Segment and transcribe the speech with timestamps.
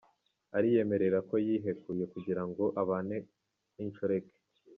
[0.57, 3.17] Ariyemerera ko yihekuye kugira ngo abane
[3.75, 4.33] n’inshoreke